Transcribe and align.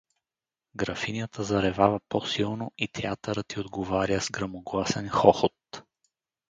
Графинята 0.75 1.43
заревава 1.43 1.99
по-силно 2.09 2.71
и 2.77 2.87
театърът 2.87 3.53
й 3.53 3.59
отговаря 3.59 4.21
с 4.21 4.29
гръмогласен 4.31 5.09
хохот. 5.09 5.83